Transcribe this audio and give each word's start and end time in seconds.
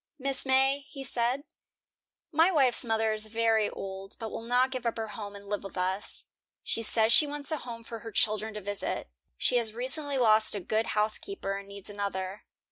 "Mrs. 0.19 0.47
May," 0.47 0.79
he 0.79 1.03
said, 1.03 1.43
"my 2.31 2.49
wife's 2.51 2.83
mother 2.83 3.13
is 3.13 3.27
very 3.27 3.69
old, 3.69 4.15
but 4.19 4.31
will 4.31 4.41
not 4.41 4.71
give 4.71 4.87
up 4.87 4.97
her 4.97 5.09
home 5.09 5.35
and 5.35 5.47
live 5.47 5.63
with 5.63 5.77
us. 5.77 6.25
She 6.63 6.81
says 6.81 7.13
she 7.13 7.27
wants 7.27 7.51
a 7.51 7.57
home 7.57 7.83
for 7.83 7.99
her 7.99 8.11
children 8.11 8.55
to 8.55 8.61
visit. 8.61 9.11
She 9.37 9.57
has 9.57 9.75
recently 9.75 10.17
lost 10.17 10.55
a 10.55 10.59
good 10.59 10.97
housekeeper, 10.97 11.55
and 11.55 11.67
needs 11.67 11.87
another. 11.91 12.45